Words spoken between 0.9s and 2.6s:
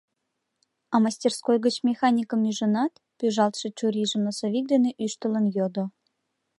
—А мастерской гыч механикым